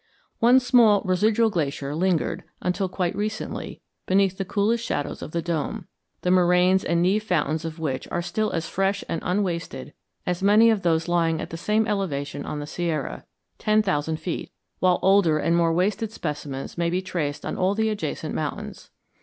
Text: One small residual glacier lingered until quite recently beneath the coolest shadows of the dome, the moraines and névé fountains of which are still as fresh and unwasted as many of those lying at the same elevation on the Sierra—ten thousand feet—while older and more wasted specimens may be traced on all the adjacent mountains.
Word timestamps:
One 0.39 0.59
small 0.59 1.03
residual 1.05 1.51
glacier 1.51 1.93
lingered 1.93 2.43
until 2.59 2.89
quite 2.89 3.15
recently 3.15 3.81
beneath 4.07 4.39
the 4.39 4.43
coolest 4.45 4.83
shadows 4.83 5.21
of 5.21 5.29
the 5.29 5.43
dome, 5.43 5.85
the 6.23 6.31
moraines 6.31 6.83
and 6.83 7.05
névé 7.05 7.21
fountains 7.21 7.65
of 7.65 7.77
which 7.77 8.07
are 8.09 8.23
still 8.23 8.49
as 8.51 8.67
fresh 8.67 9.03
and 9.07 9.21
unwasted 9.23 9.93
as 10.25 10.41
many 10.41 10.71
of 10.71 10.81
those 10.81 11.07
lying 11.07 11.39
at 11.39 11.51
the 11.51 11.55
same 11.55 11.85
elevation 11.85 12.47
on 12.47 12.57
the 12.59 12.65
Sierra—ten 12.65 13.83
thousand 13.83 14.17
feet—while 14.19 14.97
older 15.03 15.37
and 15.37 15.55
more 15.55 15.71
wasted 15.71 16.11
specimens 16.11 16.79
may 16.79 16.89
be 16.89 17.03
traced 17.03 17.45
on 17.45 17.55
all 17.55 17.75
the 17.75 17.89
adjacent 17.89 18.33
mountains. 18.33 18.89